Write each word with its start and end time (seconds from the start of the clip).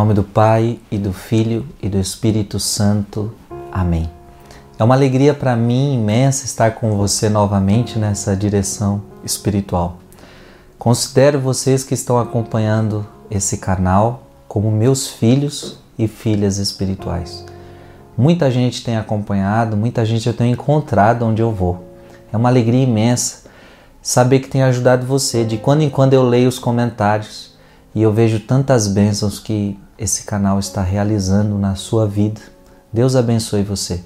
Nome 0.00 0.14
do 0.14 0.24
Pai 0.24 0.78
e 0.90 0.96
do 0.96 1.12
Filho 1.12 1.66
e 1.82 1.86
do 1.86 1.98
Espírito 1.98 2.58
Santo. 2.58 3.34
Amém. 3.70 4.08
É 4.78 4.82
uma 4.82 4.94
alegria 4.94 5.34
para 5.34 5.54
mim 5.54 5.92
imensa 5.92 6.46
estar 6.46 6.70
com 6.70 6.96
você 6.96 7.28
novamente 7.28 7.98
nessa 7.98 8.34
direção 8.34 9.02
espiritual. 9.22 9.98
Considero 10.78 11.38
vocês 11.38 11.84
que 11.84 11.92
estão 11.92 12.18
acompanhando 12.18 13.06
esse 13.30 13.58
canal 13.58 14.22
como 14.48 14.70
meus 14.70 15.06
filhos 15.06 15.78
e 15.98 16.08
filhas 16.08 16.56
espirituais. 16.56 17.44
Muita 18.16 18.50
gente 18.50 18.82
tem 18.82 18.96
acompanhado, 18.96 19.76
muita 19.76 20.02
gente 20.06 20.26
eu 20.26 20.32
tenho 20.32 20.54
encontrado 20.54 21.26
onde 21.26 21.42
eu 21.42 21.52
vou. 21.52 21.84
É 22.32 22.38
uma 22.38 22.48
alegria 22.48 22.84
imensa 22.84 23.42
saber 24.00 24.40
que 24.40 24.48
tem 24.48 24.62
ajudado 24.62 25.04
você. 25.04 25.44
De 25.44 25.58
quando 25.58 25.82
em 25.82 25.90
quando 25.90 26.14
eu 26.14 26.22
leio 26.22 26.48
os 26.48 26.58
comentários 26.58 27.52
e 27.94 28.00
eu 28.00 28.10
vejo 28.10 28.40
tantas 28.40 28.88
bênçãos 28.88 29.38
que 29.38 29.78
esse 30.00 30.22
canal 30.22 30.58
está 30.58 30.82
realizando 30.82 31.58
na 31.58 31.74
sua 31.74 32.06
vida. 32.06 32.40
Deus 32.90 33.14
abençoe 33.14 33.62
você. 33.62 34.02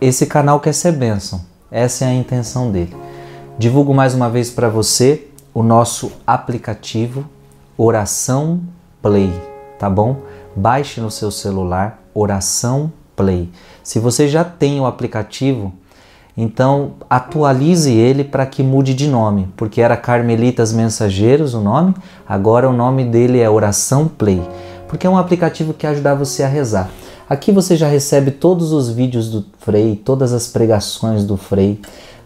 Esse 0.00 0.24
canal 0.24 0.60
quer 0.60 0.72
ser 0.72 0.92
bênção, 0.92 1.40
essa 1.68 2.04
é 2.04 2.08
a 2.08 2.14
intenção 2.14 2.70
dele. 2.70 2.94
Divulgo 3.58 3.92
mais 3.92 4.14
uma 4.14 4.30
vez 4.30 4.50
para 4.50 4.68
você 4.68 5.26
o 5.52 5.64
nosso 5.64 6.12
aplicativo 6.24 7.24
Oração 7.76 8.60
Play, 9.02 9.32
tá 9.80 9.90
bom? 9.90 10.18
Baixe 10.54 11.00
no 11.00 11.10
seu 11.10 11.32
celular 11.32 12.00
Oração 12.14 12.92
Play. 13.16 13.50
Se 13.82 13.98
você 13.98 14.28
já 14.28 14.44
tem 14.44 14.80
o 14.80 14.86
aplicativo, 14.86 15.72
então 16.36 16.92
atualize 17.10 17.92
ele 17.92 18.22
para 18.22 18.46
que 18.46 18.62
mude 18.62 18.94
de 18.94 19.08
nome, 19.08 19.48
porque 19.56 19.80
era 19.80 19.96
Carmelitas 19.96 20.72
Mensageiros 20.72 21.54
o 21.54 21.60
nome, 21.60 21.94
agora 22.28 22.68
o 22.68 22.72
nome 22.72 23.04
dele 23.04 23.40
é 23.40 23.50
Oração 23.50 24.08
Play, 24.08 24.42
porque 24.88 25.06
é 25.06 25.10
um 25.10 25.18
aplicativo 25.18 25.74
que 25.74 25.86
ajuda 25.86 26.14
você 26.14 26.42
a 26.42 26.48
rezar. 26.48 26.90
Aqui 27.28 27.50
você 27.50 27.76
já 27.76 27.88
recebe 27.88 28.30
todos 28.30 28.72
os 28.72 28.90
vídeos 28.90 29.30
do 29.30 29.44
Frei, 29.58 29.96
todas 29.96 30.32
as 30.32 30.46
pregações 30.46 31.24
do 31.24 31.36
Frei. 31.36 31.80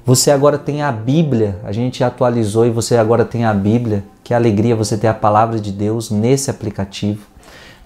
Você 0.04 0.30
agora 0.30 0.58
tem 0.58 0.82
a 0.82 0.90
Bíblia, 0.90 1.58
a 1.64 1.70
gente 1.70 2.02
atualizou 2.02 2.66
e 2.66 2.70
você 2.70 2.96
agora 2.96 3.24
tem 3.24 3.44
a 3.44 3.54
Bíblia. 3.54 4.04
Que 4.24 4.34
alegria 4.34 4.74
você 4.74 4.96
ter 4.96 5.06
a 5.06 5.14
palavra 5.14 5.60
de 5.60 5.70
Deus 5.70 6.10
nesse 6.10 6.50
aplicativo. 6.50 7.26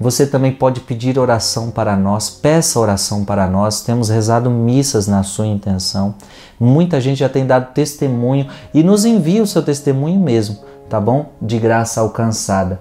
Você 0.00 0.26
também 0.26 0.50
pode 0.50 0.80
pedir 0.80 1.18
oração 1.18 1.70
para 1.70 1.96
nós, 1.96 2.28
peça 2.30 2.80
oração 2.80 3.24
para 3.24 3.46
nós. 3.46 3.82
Temos 3.82 4.08
rezado 4.08 4.50
missas 4.50 5.06
na 5.06 5.22
sua 5.22 5.46
intenção. 5.46 6.14
Muita 6.58 7.00
gente 7.00 7.18
já 7.18 7.28
tem 7.28 7.46
dado 7.46 7.72
testemunho 7.72 8.48
e 8.72 8.82
nos 8.82 9.04
envia 9.04 9.42
o 9.42 9.46
seu 9.46 9.62
testemunho 9.62 10.18
mesmo, 10.18 10.58
tá 10.88 11.00
bom? 11.00 11.26
De 11.40 11.58
graça 11.58 12.00
alcançada. 12.00 12.80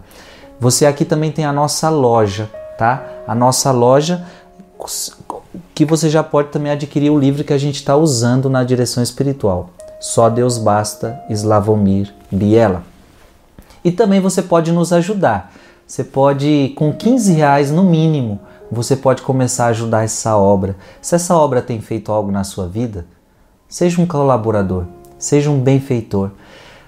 Você 0.62 0.86
aqui 0.86 1.04
também 1.04 1.32
tem 1.32 1.44
a 1.44 1.52
nossa 1.52 1.90
loja, 1.90 2.48
tá? 2.78 3.04
A 3.28 3.34
nossa 3.34 3.72
loja 3.72 4.24
que 5.74 5.84
você 5.84 6.08
já 6.08 6.22
pode 6.22 6.50
também 6.50 6.72
adquirir 6.72 7.10
o 7.10 7.18
livro 7.18 7.44
que 7.44 7.52
a 7.52 7.58
gente 7.58 7.78
está 7.78 7.96
usando 7.96 8.48
na 8.48 8.64
direção 8.64 9.02
espiritual. 9.02 9.72
Só 10.00 10.30
Deus 10.30 10.60
basta, 10.60 11.20
Slavomir 11.32 12.14
Biela. 12.32 12.84
E 13.84 13.92
também 13.92 14.22
você 14.22 14.44
pode 14.44 14.72
nos 14.72 14.94
ajudar. 14.94 15.52
Você 15.88 16.04
pode, 16.04 16.74
com 16.76 16.94
15 16.94 17.34
reais 17.34 17.72
no 17.72 17.84
mínimo, 17.84 18.40
você 18.72 18.96
pode 18.96 19.24
começar 19.24 19.66
a 19.66 19.70
ajudar 19.70 20.04
essa 20.04 20.38
obra. 20.38 20.76
Se 21.02 21.16
essa 21.16 21.36
obra 21.36 21.64
tem 21.64 21.82
feito 21.82 22.12
algo 22.12 22.32
na 22.32 22.44
sua 22.44 22.68
vida, 22.68 23.08
seja 23.68 24.00
um 24.00 24.06
colaborador, 24.06 24.86
seja 25.18 25.50
um 25.50 25.60
benfeitor. 25.60 26.30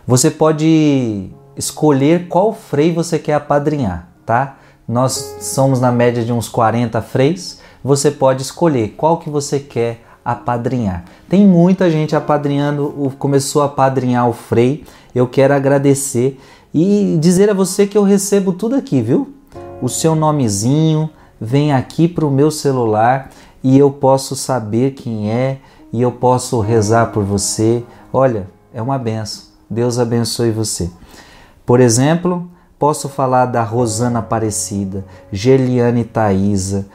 Você 0.05 0.29
pode 0.29 1.31
escolher 1.55 2.27
qual 2.27 2.53
frei 2.53 2.93
você 2.93 3.17
quer 3.19 3.35
apadrinhar, 3.35 4.07
tá? 4.25 4.57
Nós 4.87 5.37
somos 5.41 5.79
na 5.79 5.91
média 5.91 6.23
de 6.23 6.33
uns 6.33 6.49
40 6.49 7.01
freis. 7.01 7.59
Você 7.83 8.11
pode 8.11 8.41
escolher 8.41 8.95
qual 8.97 9.17
que 9.17 9.29
você 9.29 9.59
quer 9.59 10.03
apadrinhar. 10.23 11.05
Tem 11.29 11.45
muita 11.45 11.89
gente 11.89 12.15
apadrinhando, 12.15 13.13
começou 13.17 13.61
a 13.61 13.65
apadrinhar 13.65 14.27
o 14.29 14.33
frei. 14.33 14.83
Eu 15.13 15.27
quero 15.27 15.53
agradecer 15.53 16.39
e 16.73 17.17
dizer 17.19 17.49
a 17.49 17.53
você 17.53 17.85
que 17.85 17.97
eu 17.97 18.03
recebo 18.03 18.53
tudo 18.53 18.75
aqui, 18.75 19.01
viu? 19.01 19.33
O 19.81 19.89
seu 19.89 20.15
nomezinho 20.15 21.09
vem 21.39 21.73
aqui 21.73 22.07
para 22.07 22.25
o 22.25 22.31
meu 22.31 22.49
celular 22.49 23.29
e 23.63 23.77
eu 23.77 23.91
posso 23.91 24.35
saber 24.35 24.91
quem 24.91 25.31
é 25.31 25.59
e 25.91 26.01
eu 26.01 26.11
posso 26.11 26.59
rezar 26.59 27.11
por 27.11 27.23
você. 27.23 27.83
Olha, 28.11 28.47
é 28.73 28.81
uma 28.81 28.97
benção. 28.97 29.43
Deus 29.69 29.99
abençoe 29.99 30.51
você. 30.51 30.89
Por 31.65 31.79
exemplo, 31.79 32.49
posso 32.77 33.07
falar 33.07 33.45
da 33.45 33.63
Rosana 33.63 34.19
Aparecida, 34.19 35.05
Geliane 35.31 36.03
Thaisa, 36.03 36.85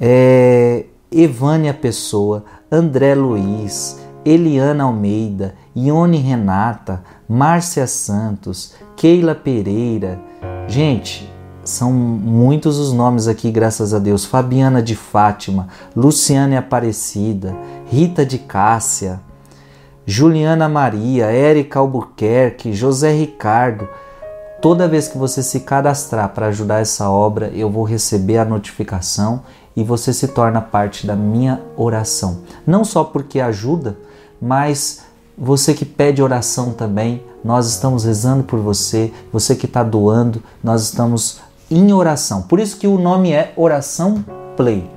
é, 0.00 0.84
Evânia 1.10 1.72
Pessoa, 1.72 2.44
André 2.70 3.14
Luiz, 3.14 3.98
Eliana 4.24 4.84
Almeida, 4.84 5.54
Ione 5.74 6.18
Renata, 6.18 7.02
Márcia 7.26 7.86
Santos, 7.86 8.74
Keila 8.96 9.34
Pereira. 9.34 10.20
Gente, 10.66 11.32
são 11.64 11.92
muitos 11.92 12.78
os 12.78 12.92
nomes 12.92 13.28
aqui, 13.28 13.50
graças 13.50 13.94
a 13.94 13.98
Deus. 13.98 14.24
Fabiana 14.24 14.82
de 14.82 14.94
Fátima, 14.94 15.68
Luciane 15.96 16.56
Aparecida, 16.56 17.56
Rita 17.86 18.26
de 18.26 18.38
Cássia, 18.38 19.20
Juliana 20.10 20.70
Maria, 20.70 21.26
Érica 21.26 21.80
Albuquerque, 21.80 22.72
José 22.72 23.12
Ricardo. 23.12 23.86
Toda 24.58 24.88
vez 24.88 25.06
que 25.06 25.18
você 25.18 25.42
se 25.42 25.60
cadastrar 25.60 26.30
para 26.30 26.46
ajudar 26.46 26.80
essa 26.80 27.10
obra, 27.10 27.48
eu 27.54 27.68
vou 27.68 27.84
receber 27.84 28.38
a 28.38 28.44
notificação 28.46 29.42
e 29.76 29.84
você 29.84 30.14
se 30.14 30.28
torna 30.28 30.62
parte 30.62 31.06
da 31.06 31.14
minha 31.14 31.60
oração. 31.76 32.38
Não 32.66 32.86
só 32.86 33.04
porque 33.04 33.38
ajuda, 33.38 33.98
mas 34.40 35.02
você 35.36 35.74
que 35.74 35.84
pede 35.84 36.22
oração 36.22 36.72
também, 36.72 37.22
nós 37.44 37.68
estamos 37.68 38.04
rezando 38.04 38.44
por 38.44 38.60
você. 38.60 39.12
Você 39.30 39.54
que 39.54 39.66
está 39.66 39.82
doando, 39.82 40.42
nós 40.64 40.84
estamos 40.84 41.40
em 41.70 41.92
oração. 41.92 42.40
Por 42.40 42.60
isso 42.60 42.78
que 42.78 42.86
o 42.86 42.98
nome 42.98 43.32
é 43.32 43.52
Oração 43.56 44.24
Play, 44.56 44.90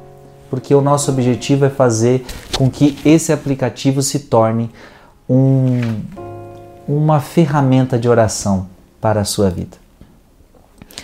porque 0.50 0.74
o 0.74 0.80
nosso 0.80 1.12
objetivo 1.12 1.66
é 1.66 1.70
fazer 1.70 2.26
com 2.58 2.70
que 2.70 2.98
esse 3.04 3.34
aplicativo 3.34 4.02
se 4.02 4.20
torne 4.20 4.72
um, 5.32 6.02
uma 6.88 7.20
ferramenta 7.20 7.98
de 7.98 8.10
oração 8.10 8.68
para 9.00 9.22
a 9.22 9.26
sua 9.26 9.50
vida. 9.50 9.78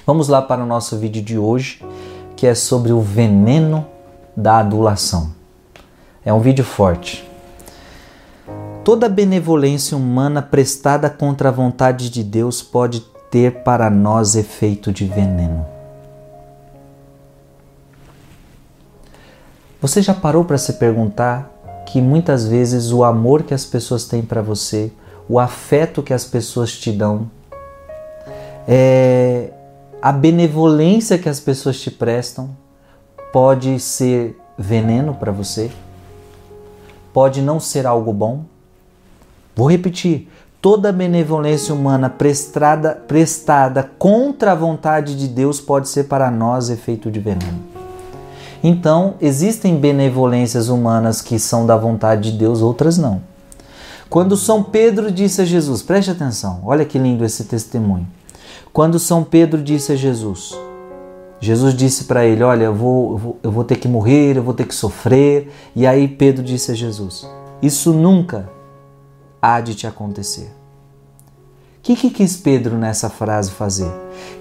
Vamos 0.05 0.27
lá 0.27 0.41
para 0.41 0.63
o 0.63 0.65
nosso 0.65 0.97
vídeo 0.97 1.21
de 1.21 1.37
hoje, 1.37 1.83
que 2.35 2.45
é 2.45 2.53
sobre 2.53 2.91
o 2.91 3.01
veneno 3.01 3.85
da 4.35 4.59
adulação. 4.59 5.31
É 6.25 6.33
um 6.33 6.39
vídeo 6.39 6.65
forte 6.65 7.27
toda 8.87 9.09
benevolência 9.09 9.97
humana 9.97 10.41
prestada 10.41 11.09
contra 11.09 11.49
a 11.49 11.51
vontade 11.51 12.09
de 12.09 12.23
Deus 12.23 12.61
pode 12.61 13.01
ter 13.29 13.61
para 13.61 13.89
nós 13.89 14.33
efeito 14.33 14.93
de 14.93 15.03
veneno. 15.03 15.65
Você 19.81 20.01
já 20.01 20.13
parou 20.13 20.45
para 20.45 20.57
se 20.57 20.71
perguntar 20.75 21.51
que 21.87 22.01
muitas 22.01 22.45
vezes 22.45 22.91
o 22.91 23.01
amor 23.03 23.43
que 23.43 23.53
as 23.53 23.63
pessoas 23.63 24.05
têm 24.05 24.21
para 24.21 24.41
você, 24.41 24.91
o 25.27 25.39
afeto 25.39 26.03
que 26.03 26.13
as 26.13 26.25
pessoas 26.25 26.77
te 26.77 26.91
dão, 26.91 27.31
é, 28.67 29.51
a 30.01 30.11
benevolência 30.11 31.17
que 31.17 31.29
as 31.29 31.39
pessoas 31.39 31.79
te 31.79 31.89
prestam 31.89 32.49
pode 33.31 33.79
ser 33.79 34.37
veneno 34.57 35.13
para 35.13 35.31
você? 35.31 35.71
Pode 37.13 37.41
não 37.41 37.57
ser 37.57 37.87
algo 37.87 38.11
bom? 38.11 38.43
Vou 39.55 39.71
repetir: 39.71 40.29
toda 40.61 40.91
benevolência 40.91 41.73
humana 41.73 42.09
prestada, 42.09 42.95
prestada 43.07 43.89
contra 43.97 44.51
a 44.51 44.55
vontade 44.55 45.15
de 45.15 45.29
Deus 45.29 45.61
pode 45.61 45.87
ser 45.87 46.03
para 46.03 46.29
nós 46.29 46.69
efeito 46.69 47.09
de 47.09 47.21
veneno. 47.21 47.76
Então, 48.63 49.15
existem 49.21 49.77
benevolências 49.77 50.69
humanas 50.69 51.21
que 51.21 51.37
são 51.37 51.65
da 51.65 51.77
vontade 51.77 52.31
de 52.31 52.37
Deus, 52.37 52.61
outras 52.61 52.97
não. 52.97 53.21
Quando 54.09 54.37
São 54.37 54.63
Pedro 54.63 55.11
disse 55.11 55.41
a 55.41 55.45
Jesus, 55.45 55.81
preste 55.81 56.11
atenção, 56.11 56.61
olha 56.63 56.85
que 56.85 56.97
lindo 56.97 57.25
esse 57.25 57.43
testemunho. 57.43 58.07
Quando 58.71 58.99
São 58.99 59.23
Pedro 59.23 59.61
disse 59.61 59.91
a 59.91 59.95
Jesus, 59.95 60.57
Jesus 61.39 61.73
disse 61.73 62.05
para 62.05 62.25
ele: 62.25 62.43
Olha, 62.43 62.65
eu 62.65 62.73
vou, 62.73 63.11
eu 63.11 63.17
vou, 63.17 63.39
eu 63.43 63.51
vou 63.51 63.63
ter 63.63 63.75
que 63.75 63.87
morrer, 63.87 64.37
eu 64.37 64.43
vou 64.43 64.53
ter 64.53 64.65
que 64.65 64.73
sofrer. 64.73 65.51
E 65.75 65.85
aí 65.85 66.07
Pedro 66.07 66.43
disse 66.43 66.71
a 66.71 66.75
Jesus: 66.75 67.27
Isso 67.61 67.93
nunca 67.93 68.49
há 69.41 69.61
de 69.61 69.75
te 69.75 69.85
acontecer. 69.85 70.51
O 71.77 71.81
que, 71.87 71.95
que 71.95 72.09
quis 72.09 72.35
Pedro 72.35 72.77
nessa 72.77 73.09
frase 73.09 73.51
fazer? 73.51 73.91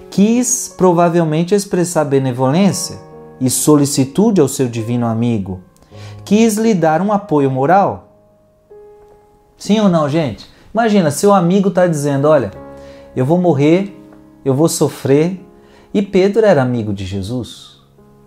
Quis 0.09 0.73
provavelmente 0.75 1.55
expressar 1.55 2.03
benevolência 2.03 3.06
e 3.39 3.49
solicitude 3.49 4.41
ao 4.41 4.47
seu 4.47 4.67
divino 4.67 5.05
amigo. 5.05 5.61
Quis 6.25 6.57
lhe 6.57 6.73
dar 6.73 7.01
um 7.01 7.11
apoio 7.11 7.49
moral. 7.49 8.13
Sim 9.57 9.79
ou 9.79 9.89
não, 9.89 10.09
gente? 10.09 10.45
Imagina, 10.73 11.09
seu 11.09 11.33
amigo 11.33 11.69
está 11.69 11.87
dizendo: 11.87 12.27
Olha, 12.27 12.51
eu 13.15 13.25
vou 13.25 13.39
morrer, 13.39 13.97
eu 14.45 14.53
vou 14.53 14.69
sofrer, 14.69 15.43
E 15.93 16.01
Pedro 16.01 16.45
era 16.45 16.61
amigo 16.61 16.93
de 16.93 17.05
Jesus. 17.05 17.77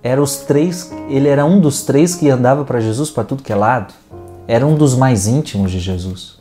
Era 0.03 0.21
os 0.21 0.39
três, 0.39 0.91
ele 1.09 1.29
era 1.29 1.45
um 1.45 1.61
dos 1.61 1.83
três 1.83 2.15
que 2.15 2.29
andava 2.29 2.65
para 2.65 2.81
Jesus 2.81 3.11
para 3.11 3.23
tudo 3.23 3.43
que 3.43 3.53
é 3.53 3.57
lado. 3.57 3.93
Era 4.49 4.67
um 4.67 4.75
dos 4.75 4.97
mais 4.97 5.27
íntimos 5.27 5.71
de 5.71 5.79
Jesus. 5.79 6.41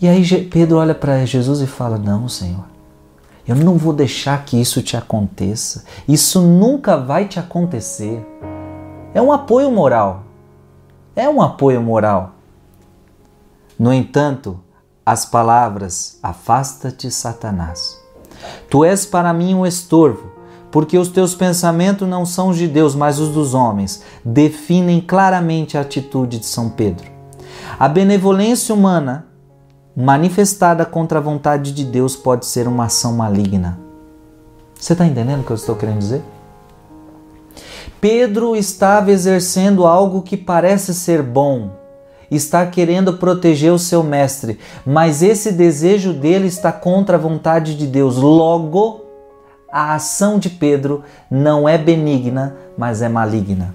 E 0.00 0.08
aí 0.08 0.24
Pedro 0.44 0.78
olha 0.78 0.94
para 0.94 1.24
Jesus 1.26 1.60
e 1.60 1.66
fala: 1.66 1.98
Não, 1.98 2.28
Senhor, 2.28 2.64
eu 3.46 3.54
não 3.56 3.76
vou 3.76 3.92
deixar 3.92 4.44
que 4.44 4.58
isso 4.58 4.82
te 4.82 4.96
aconteça. 4.96 5.84
Isso 6.08 6.40
nunca 6.40 6.96
vai 6.96 7.28
te 7.28 7.38
acontecer. 7.38 8.24
É 9.12 9.20
um 9.20 9.30
apoio 9.30 9.70
moral. 9.70 10.22
É 11.14 11.28
um 11.28 11.42
apoio 11.42 11.82
moral. 11.82 12.32
No 13.78 13.92
entanto, 13.92 14.58
as 15.04 15.26
palavras: 15.26 16.18
Afasta-te, 16.22 17.10
Satanás. 17.10 18.00
Tu 18.70 18.84
és 18.84 19.04
para 19.04 19.32
mim 19.32 19.54
um 19.54 19.66
estorvo, 19.66 20.32
porque 20.70 20.98
os 20.98 21.08
teus 21.08 21.34
pensamentos 21.34 22.08
não 22.08 22.24
são 22.24 22.48
os 22.48 22.56
de 22.56 22.66
Deus, 22.66 22.94
mas 22.94 23.18
os 23.18 23.28
dos 23.30 23.54
homens, 23.54 24.02
definem 24.24 25.00
claramente 25.00 25.76
a 25.76 25.82
atitude 25.82 26.38
de 26.38 26.46
São 26.46 26.70
Pedro. 26.70 27.10
A 27.78 27.88
benevolência 27.88 28.74
humana 28.74 29.26
manifestada 29.96 30.84
contra 30.84 31.18
a 31.18 31.22
vontade 31.22 31.72
de 31.72 31.84
Deus 31.84 32.16
pode 32.16 32.46
ser 32.46 32.66
uma 32.66 32.86
ação 32.86 33.12
maligna. 33.12 33.78
Você 34.74 34.92
está 34.92 35.06
entendendo 35.06 35.40
o 35.40 35.44
que 35.44 35.50
eu 35.50 35.56
estou 35.56 35.76
querendo 35.76 35.98
dizer? 35.98 36.22
Pedro 38.00 38.54
estava 38.54 39.10
exercendo 39.10 39.86
algo 39.86 40.20
que 40.22 40.36
parece 40.36 40.92
ser 40.92 41.22
bom, 41.22 41.70
está 42.30 42.66
querendo 42.66 43.14
proteger 43.14 43.72
o 43.72 43.78
seu 43.78 44.02
mestre, 44.02 44.58
mas 44.84 45.22
esse 45.22 45.52
desejo 45.52 46.12
dele 46.12 46.48
está 46.48 46.70
contra 46.72 47.16
a 47.16 47.20
vontade 47.20 47.76
de 47.76 47.86
Deus. 47.86 48.16
Logo, 48.16 49.04
a 49.72 49.94
ação 49.94 50.38
de 50.38 50.50
Pedro 50.50 51.02
não 51.30 51.68
é 51.68 51.78
benigna, 51.78 52.56
mas 52.76 53.00
é 53.00 53.08
maligna. 53.08 53.74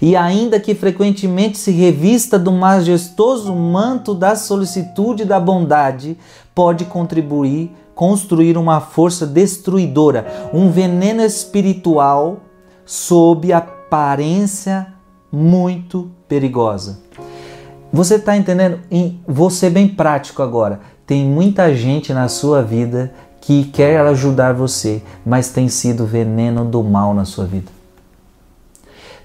E 0.00 0.16
ainda 0.16 0.60
que 0.60 0.74
frequentemente 0.74 1.58
se 1.58 1.70
revista 1.70 2.38
do 2.38 2.52
majestoso 2.52 3.54
manto 3.54 4.14
da 4.14 4.36
solicitude 4.36 5.22
e 5.22 5.26
da 5.26 5.40
bondade, 5.40 6.16
pode 6.54 6.84
contribuir, 6.84 7.70
construir 7.94 8.56
uma 8.56 8.80
força 8.80 9.26
destruidora, 9.26 10.50
um 10.52 10.70
veneno 10.70 11.22
espiritual 11.22 12.40
sob 12.84 13.52
aparência 13.52 14.88
muito 15.30 16.10
perigosa. 16.28 17.00
Você 17.92 18.16
está 18.16 18.36
entendendo? 18.36 18.80
Vou 19.26 19.50
ser 19.50 19.70
bem 19.70 19.88
prático 19.88 20.42
agora. 20.42 20.80
Tem 21.06 21.24
muita 21.24 21.74
gente 21.74 22.12
na 22.12 22.28
sua 22.28 22.62
vida 22.62 23.12
que 23.40 23.64
quer 23.64 24.00
ajudar 24.00 24.54
você, 24.54 25.02
mas 25.24 25.50
tem 25.50 25.68
sido 25.68 26.06
veneno 26.06 26.64
do 26.64 26.82
mal 26.82 27.12
na 27.12 27.24
sua 27.24 27.44
vida. 27.44 27.70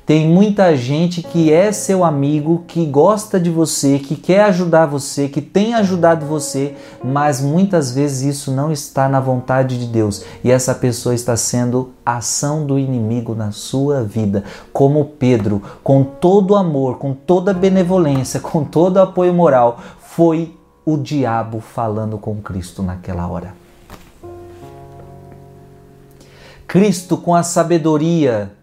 Tem 0.09 0.27
muita 0.27 0.75
gente 0.75 1.21
que 1.21 1.53
é 1.53 1.71
seu 1.71 2.03
amigo, 2.03 2.63
que 2.67 2.83
gosta 2.83 3.39
de 3.39 3.51
você, 3.51 3.99
que 3.99 4.15
quer 4.15 4.45
ajudar 4.45 4.87
você, 4.87 5.29
que 5.29 5.39
tem 5.39 5.75
ajudado 5.75 6.25
você, 6.25 6.75
mas 7.03 7.39
muitas 7.39 7.93
vezes 7.93 8.37
isso 8.37 8.51
não 8.51 8.71
está 8.71 9.07
na 9.07 9.19
vontade 9.19 9.77
de 9.77 9.85
Deus 9.85 10.25
e 10.43 10.49
essa 10.49 10.73
pessoa 10.73 11.13
está 11.13 11.37
sendo 11.37 11.91
ação 12.03 12.65
do 12.65 12.79
inimigo 12.79 13.35
na 13.35 13.51
sua 13.51 14.03
vida. 14.03 14.43
Como 14.73 15.05
Pedro, 15.05 15.61
com 15.83 16.03
todo 16.03 16.55
amor, 16.55 16.97
com 16.97 17.13
toda 17.13 17.53
benevolência, 17.53 18.39
com 18.41 18.63
todo 18.63 18.97
apoio 18.97 19.31
moral, 19.31 19.79
foi 19.99 20.57
o 20.83 20.97
diabo 20.97 21.59
falando 21.59 22.17
com 22.17 22.37
Cristo 22.37 22.81
naquela 22.81 23.27
hora. 23.27 23.53
Cristo, 26.65 27.15
com 27.15 27.35
a 27.35 27.43
sabedoria 27.43 28.57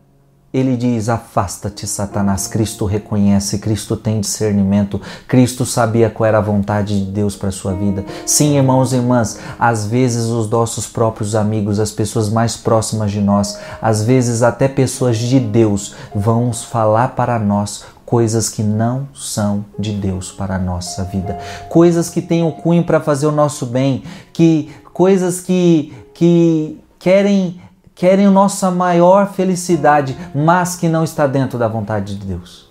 ele 0.52 0.76
diz: 0.76 1.08
Afasta-te, 1.08 1.86
Satanás. 1.86 2.46
Cristo 2.46 2.84
reconhece, 2.84 3.58
Cristo 3.58 3.96
tem 3.96 4.20
discernimento, 4.20 5.00
Cristo 5.26 5.66
sabia 5.66 6.08
qual 6.08 6.26
era 6.26 6.38
a 6.38 6.42
vontade 6.42 7.04
de 7.04 7.10
Deus 7.10 7.36
para 7.36 7.50
sua 7.50 7.72
vida. 7.74 8.04
Sim, 8.24 8.56
irmãos 8.56 8.92
e 8.92 8.96
irmãs, 8.96 9.38
às 9.58 9.86
vezes 9.86 10.26
os 10.26 10.48
nossos 10.48 10.86
próprios 10.86 11.34
amigos, 11.34 11.78
as 11.78 11.90
pessoas 11.90 12.28
mais 12.30 12.56
próximas 12.56 13.10
de 13.10 13.20
nós, 13.20 13.58
às 13.82 14.02
vezes 14.02 14.42
até 14.42 14.68
pessoas 14.68 15.18
de 15.18 15.38
Deus, 15.38 15.94
vão 16.14 16.52
falar 16.52 17.08
para 17.08 17.38
nós 17.38 17.84
coisas 18.06 18.48
que 18.48 18.62
não 18.62 19.08
são 19.12 19.64
de 19.76 19.92
Deus 19.92 20.30
para 20.30 20.54
a 20.54 20.58
nossa 20.58 21.02
vida, 21.04 21.36
coisas 21.68 22.08
que 22.08 22.22
têm 22.22 22.44
o 22.44 22.52
cunho 22.52 22.84
para 22.84 23.00
fazer 23.00 23.26
o 23.26 23.32
nosso 23.32 23.66
bem, 23.66 24.04
que 24.32 24.70
coisas 24.92 25.40
que 25.40 25.92
que 26.14 26.80
querem 26.98 27.60
querem 27.96 28.28
nossa 28.28 28.70
maior 28.70 29.32
felicidade, 29.32 30.16
mas 30.34 30.76
que 30.76 30.86
não 30.86 31.02
está 31.02 31.26
dentro 31.26 31.58
da 31.58 31.66
vontade 31.66 32.14
de 32.14 32.26
Deus. 32.26 32.70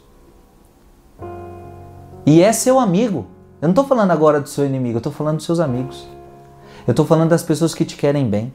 E 2.26 2.42
é 2.44 2.54
seu 2.54 2.80
amigo. 2.80 3.26
Eu 3.60 3.68
não 3.68 3.72
estou 3.72 3.86
falando 3.86 4.12
agora 4.12 4.40
do 4.40 4.48
seu 4.48 4.66
inimigo, 4.66 4.98
eu 4.98 5.00
estou 5.00 5.12
falando 5.12 5.38
dos 5.38 5.46
seus 5.46 5.60
amigos. 5.60 6.08
Eu 6.86 6.92
estou 6.92 7.06
falando 7.06 7.32
das 7.32 7.42
pessoas 7.42 7.74
que 7.74 7.84
te 7.84 7.98
querem 7.98 8.30
bem. 8.30 8.54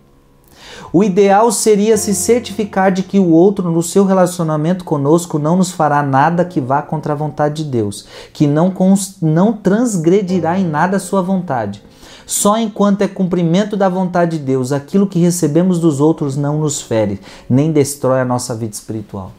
O 0.93 1.03
ideal 1.03 1.51
seria 1.51 1.97
se 1.97 2.15
certificar 2.15 2.93
de 2.93 3.03
que 3.03 3.19
o 3.19 3.31
outro, 3.31 3.71
no 3.71 3.83
seu 3.83 4.05
relacionamento 4.05 4.85
conosco, 4.85 5.41
não 5.41 5.57
nos 5.57 5.73
fará 5.73 6.03
nada 6.05 6.45
que 6.45 6.61
vá 6.61 6.83
contra 6.83 7.15
a 7.15 7.17
vontade 7.17 7.65
de 7.65 7.71
Deus, 7.71 8.07
que 8.33 8.47
não, 8.47 8.73
não 9.21 9.53
transgredirá 9.53 10.57
em 10.57 10.65
nada 10.65 10.99
a 10.99 11.01
sua 11.01 11.21
vontade, 11.21 11.83
só 12.31 12.57
enquanto 12.57 13.03
é 13.03 13.09
cumprimento 13.09 13.77
da 13.77 13.89
vontade 13.89 14.39
de 14.39 14.45
Deus, 14.45 14.71
aquilo 14.71 15.09
que 15.09 15.19
recebemos 15.19 15.81
dos 15.81 15.99
outros 15.99 16.37
não 16.37 16.61
nos 16.61 16.81
fere, 16.81 17.21
nem 17.49 17.73
destrói 17.73 18.21
a 18.21 18.25
nossa 18.25 18.55
vida 18.55 18.73
espiritual. 18.73 19.33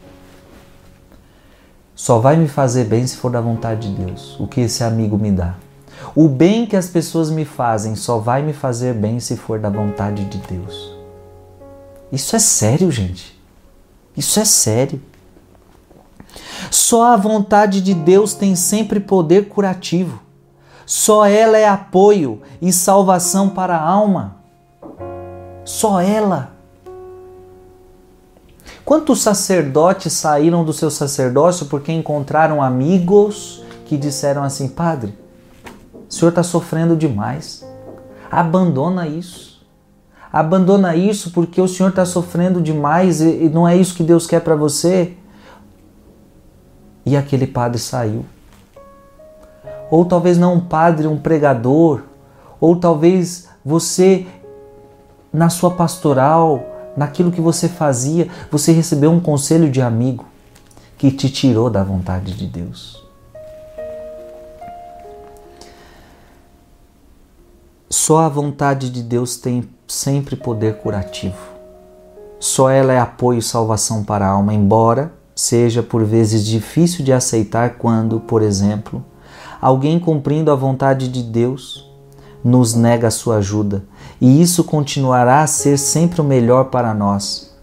Só 1.94 2.18
vai 2.18 2.36
me 2.36 2.46
fazer 2.46 2.84
bem 2.84 3.06
se 3.06 3.16
for 3.16 3.30
da 3.30 3.40
vontade 3.40 3.88
de 3.88 4.04
Deus, 4.04 4.38
o 4.38 4.46
que 4.46 4.60
esse 4.60 4.84
amigo 4.84 5.16
me 5.16 5.32
dá. 5.32 5.54
O 6.14 6.28
bem 6.28 6.66
que 6.66 6.76
as 6.76 6.86
pessoas 6.86 7.30
me 7.30 7.46
fazem 7.46 7.96
só 7.96 8.18
vai 8.18 8.42
me 8.42 8.52
fazer 8.52 8.92
bem 8.92 9.18
se 9.20 9.38
for 9.38 9.58
da 9.58 9.70
vontade 9.70 10.26
de 10.26 10.36
Deus. 10.36 10.94
Isso 12.12 12.36
é 12.36 12.38
sério, 12.38 12.90
gente. 12.90 13.40
Isso 14.14 14.38
é 14.38 14.44
sério. 14.44 15.00
Só 16.70 17.14
a 17.14 17.16
vontade 17.16 17.80
de 17.80 17.94
Deus 17.94 18.34
tem 18.34 18.54
sempre 18.54 19.00
poder 19.00 19.48
curativo. 19.48 20.20
Só 20.86 21.26
ela 21.26 21.56
é 21.56 21.66
apoio 21.66 22.40
e 22.60 22.72
salvação 22.72 23.48
para 23.48 23.76
a 23.76 23.82
alma. 23.82 24.36
Só 25.64 26.00
ela. 26.00 26.52
Quantos 28.84 29.22
sacerdotes 29.22 30.12
saíram 30.12 30.64
do 30.64 30.72
seu 30.72 30.90
sacerdócio 30.90 31.66
porque 31.66 31.92
encontraram 31.92 32.62
amigos 32.62 33.62
que 33.86 33.96
disseram 33.96 34.42
assim: 34.42 34.68
Padre, 34.68 35.16
o 36.08 36.12
senhor 36.12 36.30
está 36.30 36.42
sofrendo 36.42 36.96
demais. 36.96 37.64
Abandona 38.30 39.06
isso. 39.06 39.64
Abandona 40.32 40.96
isso 40.96 41.30
porque 41.30 41.60
o 41.60 41.68
senhor 41.68 41.90
está 41.90 42.04
sofrendo 42.04 42.60
demais 42.60 43.20
e 43.20 43.48
não 43.50 43.68
é 43.68 43.76
isso 43.76 43.94
que 43.94 44.02
Deus 44.02 44.26
quer 44.26 44.40
para 44.40 44.56
você. 44.56 45.14
E 47.04 47.16
aquele 47.16 47.46
padre 47.46 47.78
saiu 47.78 48.24
ou 49.92 50.06
talvez 50.06 50.38
não 50.38 50.54
um 50.54 50.60
padre, 50.60 51.06
um 51.06 51.18
pregador, 51.18 52.00
ou 52.58 52.76
talvez 52.76 53.46
você 53.62 54.26
na 55.30 55.50
sua 55.50 55.70
pastoral, 55.70 56.64
naquilo 56.96 57.30
que 57.30 57.42
você 57.42 57.68
fazia, 57.68 58.26
você 58.50 58.72
recebeu 58.72 59.10
um 59.10 59.20
conselho 59.20 59.70
de 59.70 59.82
amigo 59.82 60.24
que 60.96 61.10
te 61.10 61.28
tirou 61.28 61.68
da 61.68 61.84
vontade 61.84 62.32
de 62.32 62.46
Deus. 62.46 63.06
Só 67.90 68.20
a 68.20 68.30
vontade 68.30 68.88
de 68.88 69.02
Deus 69.02 69.36
tem 69.36 69.68
sempre 69.86 70.36
poder 70.36 70.78
curativo. 70.78 71.36
Só 72.40 72.70
ela 72.70 72.94
é 72.94 72.98
apoio 72.98 73.40
e 73.40 73.42
salvação 73.42 74.02
para 74.02 74.26
a 74.26 74.30
alma, 74.30 74.54
embora 74.54 75.12
seja 75.36 75.82
por 75.82 76.02
vezes 76.02 76.46
difícil 76.46 77.04
de 77.04 77.12
aceitar 77.12 77.74
quando, 77.74 78.20
por 78.20 78.40
exemplo, 78.40 79.04
alguém 79.62 80.00
cumprindo 80.00 80.50
a 80.50 80.56
vontade 80.56 81.06
de 81.06 81.22
Deus 81.22 81.88
nos 82.42 82.74
nega 82.74 83.06
a 83.06 83.12
sua 83.12 83.36
ajuda, 83.36 83.84
e 84.20 84.42
isso 84.42 84.64
continuará 84.64 85.42
a 85.42 85.46
ser 85.46 85.78
sempre 85.78 86.20
o 86.20 86.24
melhor 86.24 86.64
para 86.64 86.92
nós. 86.92 87.54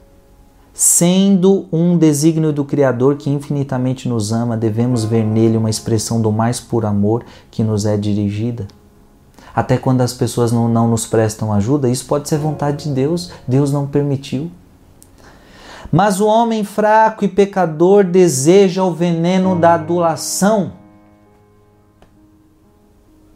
Sendo 0.74 1.66
um 1.74 1.98
desígnio 1.98 2.54
do 2.54 2.64
Criador 2.64 3.18
que 3.18 3.30
infinitamente 3.30 4.08
nos 4.08 4.32
ama, 4.32 4.56
devemos 4.56 5.04
ver 5.04 5.26
nele 5.26 5.58
uma 5.58 5.70
expressão 5.70 6.22
do 6.22 6.32
mais 6.32 6.62
puro 6.62 6.88
amor 6.88 7.26
que 7.52 7.66
nos 7.66 7.86
é 7.86 7.98
dirigida. 7.98 8.66
Até 9.54 9.78
quando 9.78 10.00
as 10.00 10.14
pessoas 10.14 10.54
não, 10.54 10.70
não 10.70 10.88
nos 10.88 11.06
prestam 11.06 11.52
ajuda, 11.52 11.90
isso 11.90 12.06
pode 12.06 12.30
ser 12.30 12.38
vontade 12.38 12.86
de 12.86 12.92
Deus, 12.92 13.30
Deus 13.46 13.74
não 13.74 13.86
permitiu. 13.86 14.50
Mas 15.92 16.22
o 16.22 16.28
homem 16.28 16.64
fraco 16.64 17.26
e 17.26 17.28
pecador 17.28 18.06
deseja 18.06 18.86
o 18.86 18.94
veneno 18.94 19.60
da 19.60 19.74
adulação 19.74 20.79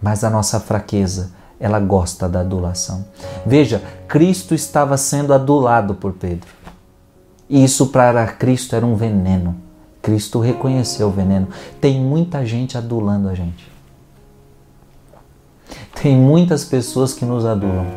mas 0.03 0.21
a 0.25 0.29
nossa 0.29 0.59
fraqueza 0.59 1.31
ela 1.57 1.79
gosta 1.79 2.27
da 2.27 2.41
adulação. 2.41 3.05
Veja, 3.45 3.81
Cristo 4.05 4.53
estava 4.53 4.97
sendo 4.97 5.33
adulado 5.33 5.95
por 5.95 6.11
Pedro. 6.11 6.49
E 7.49 7.63
isso 7.63 7.87
para 7.87 8.27
Cristo 8.27 8.75
era 8.75 8.85
um 8.85 8.95
veneno. 8.95 9.55
Cristo 10.01 10.41
reconheceu 10.41 11.07
o 11.07 11.11
veneno. 11.11 11.47
Tem 11.79 12.01
muita 12.01 12.45
gente 12.45 12.77
adulando 12.77 13.29
a 13.29 13.33
gente. 13.33 13.71
Tem 16.01 16.17
muitas 16.17 16.65
pessoas 16.65 17.13
que 17.13 17.23
nos 17.23 17.45
adulam. 17.45 17.87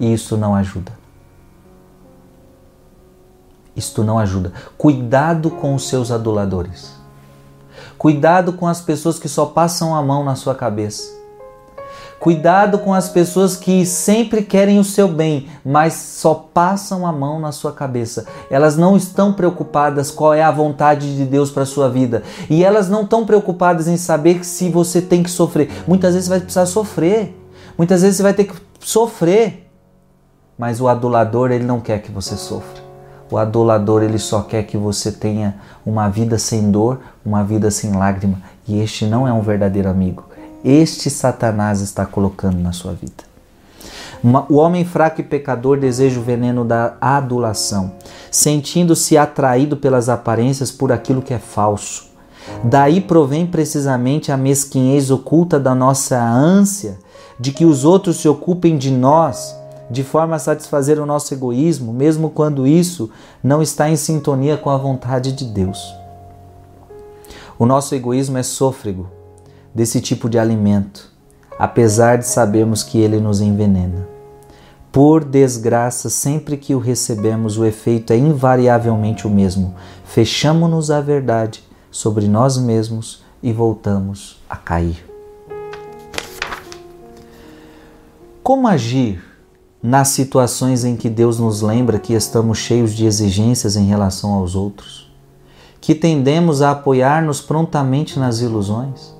E 0.00 0.12
isso 0.12 0.36
não 0.36 0.52
ajuda. 0.52 0.92
Isto 3.76 4.02
não 4.02 4.18
ajuda. 4.18 4.52
Cuidado 4.76 5.48
com 5.48 5.76
os 5.76 5.86
seus 5.86 6.10
aduladores. 6.10 7.01
Cuidado 8.02 8.54
com 8.54 8.66
as 8.66 8.80
pessoas 8.80 9.16
que 9.16 9.28
só 9.28 9.46
passam 9.46 9.94
a 9.94 10.02
mão 10.02 10.24
na 10.24 10.34
sua 10.34 10.56
cabeça. 10.56 11.08
Cuidado 12.18 12.80
com 12.80 12.92
as 12.92 13.08
pessoas 13.08 13.54
que 13.54 13.86
sempre 13.86 14.42
querem 14.42 14.80
o 14.80 14.84
seu 14.84 15.06
bem, 15.06 15.48
mas 15.64 15.92
só 15.92 16.34
passam 16.34 17.06
a 17.06 17.12
mão 17.12 17.38
na 17.38 17.52
sua 17.52 17.70
cabeça. 17.70 18.26
Elas 18.50 18.76
não 18.76 18.96
estão 18.96 19.32
preocupadas 19.32 20.10
qual 20.10 20.34
é 20.34 20.42
a 20.42 20.50
vontade 20.50 21.16
de 21.16 21.24
Deus 21.24 21.52
para 21.52 21.64
sua 21.64 21.88
vida. 21.88 22.24
E 22.50 22.64
elas 22.64 22.88
não 22.88 23.02
estão 23.02 23.24
preocupadas 23.24 23.86
em 23.86 23.96
saber 23.96 24.44
se 24.44 24.68
você 24.68 25.00
tem 25.00 25.22
que 25.22 25.30
sofrer. 25.30 25.70
Muitas 25.86 26.14
vezes 26.14 26.26
você 26.26 26.30
vai 26.30 26.40
precisar 26.40 26.66
sofrer. 26.66 27.40
Muitas 27.78 28.02
vezes 28.02 28.16
você 28.16 28.24
vai 28.24 28.34
ter 28.34 28.46
que 28.46 28.54
sofrer. 28.80 29.70
Mas 30.58 30.80
o 30.80 30.88
adulador, 30.88 31.52
ele 31.52 31.64
não 31.64 31.78
quer 31.78 32.02
que 32.02 32.10
você 32.10 32.36
sofra. 32.36 32.81
O 33.32 33.38
adulador, 33.38 34.04
ele 34.04 34.18
só 34.18 34.42
quer 34.42 34.62
que 34.62 34.76
você 34.76 35.10
tenha 35.10 35.56
uma 35.84 36.08
vida 36.08 36.38
sem 36.38 36.70
dor, 36.70 37.00
uma 37.24 37.42
vida 37.42 37.70
sem 37.70 37.92
lágrima. 37.92 38.40
E 38.68 38.78
este 38.78 39.06
não 39.06 39.26
é 39.26 39.32
um 39.32 39.40
verdadeiro 39.40 39.88
amigo 39.88 40.32
este 40.64 41.10
Satanás 41.10 41.80
está 41.80 42.06
colocando 42.06 42.58
na 42.58 42.72
sua 42.72 42.92
vida. 42.92 43.32
O 44.48 44.54
homem 44.56 44.84
fraco 44.84 45.20
e 45.20 45.24
pecador 45.24 45.78
deseja 45.78 46.20
o 46.20 46.22
veneno 46.22 46.64
da 46.64 46.94
adulação, 47.00 47.92
sentindo-se 48.30 49.18
atraído 49.18 49.76
pelas 49.76 50.08
aparências 50.08 50.70
por 50.70 50.92
aquilo 50.92 51.20
que 51.20 51.34
é 51.34 51.38
falso. 51.40 52.12
Daí 52.62 53.00
provém 53.00 53.44
precisamente 53.46 54.30
a 54.30 54.36
mesquinhez 54.36 55.10
oculta 55.10 55.58
da 55.58 55.74
nossa 55.74 56.22
ânsia 56.22 56.98
de 57.38 57.50
que 57.50 57.64
os 57.64 57.84
outros 57.84 58.18
se 58.18 58.28
ocupem 58.28 58.76
de 58.76 58.92
nós 58.92 59.56
de 59.92 60.02
forma 60.02 60.36
a 60.36 60.38
satisfazer 60.38 60.98
o 60.98 61.04
nosso 61.04 61.34
egoísmo, 61.34 61.92
mesmo 61.92 62.30
quando 62.30 62.66
isso 62.66 63.10
não 63.44 63.60
está 63.60 63.90
em 63.90 63.96
sintonia 63.96 64.56
com 64.56 64.70
a 64.70 64.76
vontade 64.78 65.32
de 65.32 65.44
Deus. 65.44 65.94
O 67.58 67.66
nosso 67.66 67.94
egoísmo 67.94 68.38
é 68.38 68.42
sôfrego, 68.42 69.06
desse 69.74 70.00
tipo 70.00 70.30
de 70.30 70.38
alimento, 70.38 71.12
apesar 71.58 72.16
de 72.16 72.26
sabermos 72.26 72.82
que 72.82 72.98
ele 72.98 73.20
nos 73.20 73.42
envenena. 73.42 74.08
Por 74.90 75.22
desgraça, 75.24 76.08
sempre 76.08 76.56
que 76.56 76.74
o 76.74 76.78
recebemos, 76.78 77.58
o 77.58 77.64
efeito 77.66 78.14
é 78.14 78.16
invariavelmente 78.16 79.26
o 79.26 79.30
mesmo. 79.30 79.74
Fechamos-nos 80.06 80.90
à 80.90 81.02
verdade 81.02 81.62
sobre 81.90 82.26
nós 82.28 82.56
mesmos 82.56 83.22
e 83.42 83.52
voltamos 83.52 84.40
a 84.48 84.56
cair. 84.56 85.04
Como 88.42 88.66
agir 88.66 89.31
nas 89.82 90.08
situações 90.08 90.84
em 90.84 90.96
que 90.96 91.10
Deus 91.10 91.38
nos 91.38 91.60
lembra 91.60 91.98
que 91.98 92.12
estamos 92.12 92.58
cheios 92.58 92.94
de 92.94 93.04
exigências 93.04 93.76
em 93.76 93.86
relação 93.86 94.32
aos 94.32 94.54
outros? 94.54 95.10
Que 95.80 95.94
tendemos 95.94 96.62
a 96.62 96.70
apoiar-nos 96.70 97.40
prontamente 97.40 98.18
nas 98.18 98.40
ilusões? 98.40 99.12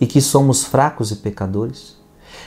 e 0.00 0.06
que 0.06 0.20
somos 0.20 0.64
fracos 0.64 1.10
e 1.10 1.16
pecadores? 1.16 1.96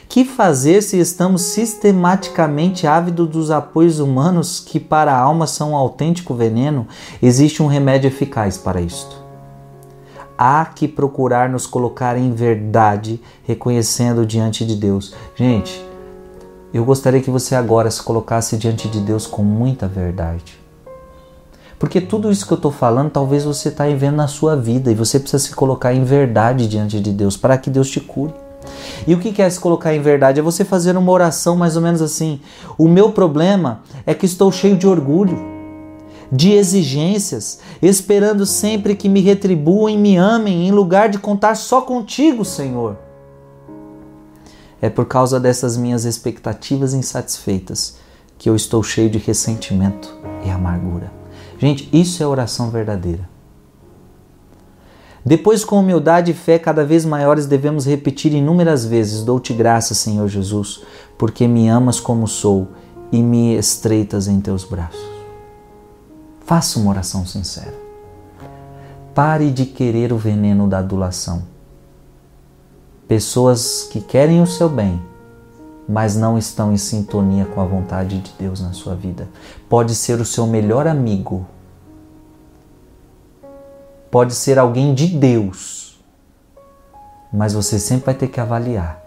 Que 0.08 0.26
fazer 0.26 0.82
se 0.82 1.00
estamos 1.00 1.42
sistematicamente 1.42 2.86
ávidos 2.86 3.30
dos 3.30 3.52
apoios 3.52 4.00
humanos 4.00 4.60
que 4.60 4.80
para 4.80 5.14
a 5.14 5.20
alma 5.20 5.48
são 5.48 5.72
um 5.72 5.76
autêntico 5.76 6.34
veneno? 6.34 6.88
Existe 7.22 7.64
um 7.64 7.68
remédio 7.68 8.08
eficaz 8.08 8.58
para 8.58 8.82
isto. 8.82 9.22
Há 10.38 10.66
que 10.66 10.88
procurar 10.88 11.50
nos 11.50 11.68
colocar 11.68 12.18
em 12.18 12.34
verdade, 12.34 13.22
reconhecendo 13.44 14.26
diante 14.26 14.66
de 14.66 14.76
Deus. 14.76 15.14
Gente, 15.36 15.86
eu 16.74 16.86
gostaria 16.86 17.22
que 17.22 17.30
você 17.30 17.54
agora 17.54 17.92
se 17.92 18.02
colocasse 18.02 18.56
diante 18.56 18.88
de 18.88 19.00
Deus 19.02 19.28
com 19.28 19.44
muita 19.44 19.88
verdade. 19.88 20.60
Porque 21.78 22.00
tudo 22.00 22.32
isso 22.32 22.46
que 22.46 22.54
eu 22.54 22.58
estou 22.58 22.72
falando, 22.72 23.10
talvez 23.10 23.44
você 23.44 23.70
está 23.70 23.86
vendo 23.88 24.16
na 24.16 24.28
sua 24.28 24.56
vida 24.56 24.92
e 24.92 24.96
você 24.96 25.20
precisa 25.20 25.44
se 25.44 25.56
colocar 25.56 25.94
em 25.94 26.04
verdade 26.04 26.68
diante 26.68 27.00
de 27.00 27.12
Deus 27.12 27.36
para 27.36 27.58
que 27.58 27.70
Deus 27.70 27.90
te 27.90 28.00
cure. 28.00 28.34
E 29.08 29.16
o 29.16 29.20
que 29.20 29.42
é 29.42 29.50
se 29.50 29.60
colocar 29.60 29.94
em 29.94 30.00
verdade? 30.00 30.40
É 30.40 30.44
você 30.44 30.64
fazer 30.64 30.96
uma 30.96 31.12
oração 31.12 31.56
mais 31.56 31.76
ou 31.76 31.82
menos 31.82 32.02
assim: 32.02 32.40
O 32.78 32.88
meu 32.88 33.12
problema 33.12 33.82
é 34.06 34.14
que 34.14 34.28
estou 34.28 34.52
cheio 34.52 34.78
de 34.78 34.88
orgulho, 34.88 35.40
de 36.32 36.52
exigências, 36.52 37.60
esperando 37.82 38.46
sempre 38.46 38.96
que 38.96 39.10
me 39.10 39.20
retribuam 39.20 39.90
e 39.90 39.98
me 39.98 40.16
amem, 40.16 40.68
em 40.68 40.72
lugar 40.72 41.10
de 41.10 41.18
contar 41.18 41.56
só 41.56 41.82
contigo, 41.82 42.46
Senhor. 42.46 42.96
É 44.82 44.90
por 44.90 45.06
causa 45.06 45.40
dessas 45.40 45.78
minhas 45.78 46.06
expectativas 46.06 46.94
insatisfeitas 46.94 47.98
que 48.38 48.50
eu 48.50 48.56
estou 48.56 48.82
cheio 48.82 49.10
de 49.10 49.20
ressentimento 49.20 50.18
e 50.44 50.50
amargura. 50.50 51.12
Gente, 51.60 51.88
isso 51.94 52.24
é 52.24 52.26
oração 52.26 52.72
verdadeira. 52.72 53.30
Depois, 55.24 55.64
com 55.64 55.80
humildade 55.80 56.32
e 56.32 56.34
fé 56.34 56.58
cada 56.58 56.84
vez 56.84 57.06
maiores, 57.06 57.46
devemos 57.46 57.86
repetir 57.86 58.34
inúmeras 58.34 58.84
vezes: 58.84 59.24
Dou-te 59.24 59.54
graças, 59.54 60.00
Senhor 60.00 60.28
Jesus, 60.28 60.82
porque 61.18 61.48
me 61.48 61.68
amas 61.68 62.00
como 62.00 62.28
sou 62.28 62.70
e 63.12 63.22
me 63.22 63.56
estreitas 63.56 64.28
em 64.28 64.42
teus 64.42 64.64
braços. 64.64 65.06
Faça 66.44 66.80
uma 66.80 66.90
oração 66.90 67.26
sincera. 67.26 67.76
Pare 69.14 69.52
de 69.52 69.66
querer 69.68 70.12
o 70.12 70.18
veneno 70.18 70.68
da 70.68 70.80
adulação. 70.80 71.44
Pessoas 73.12 73.90
que 73.92 74.00
querem 74.00 74.42
o 74.42 74.48
seu 74.48 74.70
bem, 74.70 75.04
mas 75.86 76.16
não 76.16 76.38
estão 76.38 76.72
em 76.72 76.78
sintonia 76.78 77.44
com 77.44 77.60
a 77.60 77.66
vontade 77.66 78.18
de 78.20 78.32
Deus 78.40 78.62
na 78.62 78.72
sua 78.72 78.96
vida. 78.96 79.28
Pode 79.68 79.96
ser 79.96 80.22
o 80.22 80.24
seu 80.24 80.48
melhor 80.48 80.88
amigo, 80.88 81.46
pode 84.10 84.34
ser 84.34 84.58
alguém 84.58 84.94
de 84.94 85.08
Deus, 85.08 86.02
mas 87.34 87.52
você 87.52 87.78
sempre 87.80 88.06
vai 88.06 88.16
ter 88.16 88.30
que 88.30 88.40
avaliar 88.40 89.04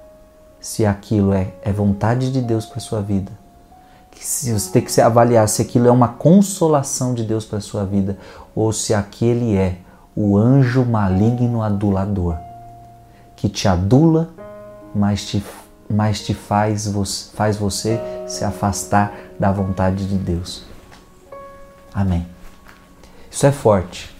se 0.60 0.84
aquilo 0.84 1.32
é, 1.32 1.54
é 1.62 1.72
vontade 1.72 2.30
de 2.30 2.42
Deus 2.42 2.66
para 2.66 2.80
sua 2.80 3.00
vida. 3.00 3.32
Se 4.20 4.52
você 4.52 4.70
tem 4.70 4.82
que 4.82 5.00
avaliar 5.00 5.48
se 5.48 5.62
aquilo 5.62 5.88
é 5.88 5.90
uma 5.90 6.08
consolação 6.08 7.14
de 7.14 7.24
Deus 7.24 7.46
para 7.46 7.58
sua 7.58 7.86
vida 7.86 8.18
ou 8.54 8.70
se 8.70 8.92
aquele 8.92 9.56
é 9.56 9.78
o 10.14 10.36
anjo 10.36 10.84
maligno 10.84 11.62
adulador 11.62 12.36
que 13.44 13.48
te 13.50 13.68
adula, 13.68 14.30
mas 14.94 15.26
te 15.26 15.44
mas 15.86 16.24
te 16.24 16.32
faz, 16.32 16.90
faz 17.34 17.58
você 17.58 18.00
se 18.26 18.42
afastar 18.42 19.12
da 19.38 19.52
vontade 19.52 20.08
de 20.08 20.16
Deus. 20.16 20.64
Amém. 21.92 22.26
Isso 23.30 23.44
é 23.44 23.52
forte. 23.52 24.16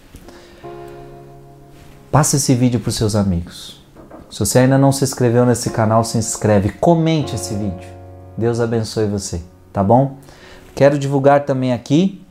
Passe 2.11 2.35
esse 2.35 2.53
vídeo 2.53 2.79
para 2.79 2.89
os 2.89 2.95
seus 2.95 3.15
amigos. 3.15 3.83
Se 4.29 4.37
você 4.37 4.59
ainda 4.59 4.77
não 4.77 4.91
se 4.91 5.03
inscreveu 5.03 5.43
nesse 5.43 5.71
canal, 5.71 6.03
se 6.03 6.19
inscreve, 6.19 6.69
comente 6.69 7.33
esse 7.33 7.55
vídeo. 7.55 7.89
Deus 8.37 8.59
abençoe 8.59 9.07
você, 9.07 9.41
tá 9.73 9.83
bom? 9.83 10.17
Quero 10.75 10.99
divulgar 10.99 11.45
também 11.45 11.73
aqui. 11.73 12.23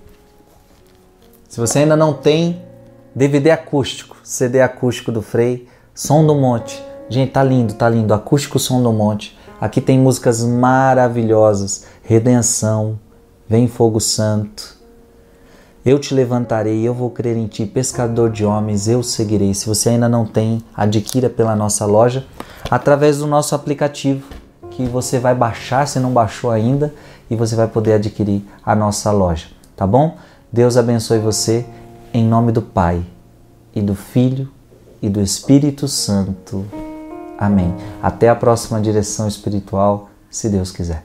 Se 1.48 1.58
você 1.58 1.80
ainda 1.80 1.96
não 1.96 2.12
tem 2.12 2.62
DVD 3.12 3.50
acústico, 3.50 4.16
CD 4.22 4.60
acústico 4.60 5.10
do 5.10 5.20
Frei, 5.20 5.74
Som 5.94 6.26
do 6.26 6.34
Monte 6.34 6.82
Gente, 7.08 7.32
tá 7.32 7.42
lindo, 7.42 7.74
tá 7.74 7.88
lindo. 7.88 8.14
Acústico 8.14 8.58
Som 8.58 8.82
do 8.82 8.92
Monte. 8.92 9.38
Aqui 9.60 9.80
tem 9.80 9.98
músicas 9.98 10.42
maravilhosas. 10.42 11.84
Redenção, 12.02 12.98
Vem 13.48 13.68
Fogo 13.68 14.00
Santo. 14.00 14.74
Eu 15.84 15.98
te 15.98 16.14
levantarei, 16.14 16.82
eu 16.82 16.94
vou 16.94 17.10
crer 17.10 17.36
em 17.36 17.46
ti, 17.46 17.66
pescador 17.66 18.30
de 18.30 18.42
homens, 18.42 18.88
eu 18.88 19.02
seguirei. 19.02 19.52
Se 19.52 19.66
você 19.66 19.90
ainda 19.90 20.08
não 20.08 20.24
tem, 20.24 20.64
adquira 20.74 21.28
pela 21.28 21.54
nossa 21.54 21.84
loja 21.84 22.26
através 22.70 23.18
do 23.18 23.26
nosso 23.26 23.54
aplicativo 23.54 24.26
que 24.70 24.86
você 24.86 25.18
vai 25.18 25.34
baixar 25.34 25.86
se 25.86 26.00
não 26.00 26.10
baixou 26.10 26.50
ainda 26.50 26.92
e 27.30 27.36
você 27.36 27.54
vai 27.54 27.68
poder 27.68 27.92
adquirir 27.92 28.42
a 28.64 28.74
nossa 28.74 29.12
loja, 29.12 29.46
tá 29.76 29.86
bom? 29.86 30.16
Deus 30.50 30.78
abençoe 30.78 31.18
você 31.18 31.66
em 32.14 32.26
nome 32.26 32.50
do 32.50 32.62
Pai 32.62 33.04
e 33.74 33.82
do 33.82 33.94
Filho 33.94 34.53
e 35.04 35.08
do 35.11 35.20
Espírito 35.20 35.87
Santo. 35.87 36.64
Amém. 37.38 37.75
Até 38.02 38.30
a 38.30 38.34
próxima 38.34 38.80
direção 38.80 39.28
espiritual, 39.28 40.08
se 40.30 40.49
Deus 40.49 40.73
quiser. 40.73 41.04